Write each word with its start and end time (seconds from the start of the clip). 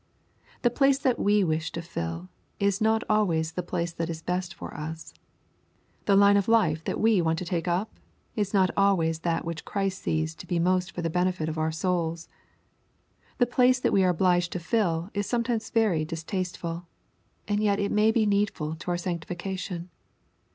The 0.63 0.71
place 0.71 0.97
that 0.97 1.19
we 1.19 1.43
wish 1.43 1.71
to 1.73 1.81
fill 1.83 2.27
is 2.59 2.81
not 2.81 3.03
always 3.07 3.51
the 3.51 3.61
place 3.61 3.93
that 3.93 4.09
is 4.09 4.23
best 4.23 4.51
for 4.51 4.73
us. 4.73 5.13
The 6.05 6.15
line 6.15 6.37
of 6.37 6.47
life 6.47 6.83
that 6.85 6.99
we 6.99 7.21
want 7.21 7.37
to 7.37 7.45
take 7.45 7.67
up, 7.67 7.99
is 8.35 8.51
not 8.51 8.71
always 8.75 9.19
that 9.19 9.45
which 9.45 9.63
Christ 9.63 10.01
sees 10.01 10.33
to 10.37 10.47
be 10.47 10.57
most 10.57 10.91
for 10.91 11.03
the 11.03 11.11
benefit 11.11 11.47
of 11.49 11.59
our 11.59 11.71
souls. 11.71 12.29
The 13.37 13.45
place 13.45 13.79
that 13.79 13.93
we 13.93 14.03
are 14.03 14.09
obliged 14.09 14.51
to 14.53 14.59
fill 14.59 15.11
is 15.13 15.27
sometimes 15.27 15.69
very 15.69 16.03
distasteful, 16.03 16.87
and 17.47 17.59
yet 17.59 17.79
it 17.79 17.91
may 17.91 18.09
be 18.11 18.25
needful 18.25 18.75
to 18.77 18.89
our 18.89 18.97
sanctification. 18.97 19.91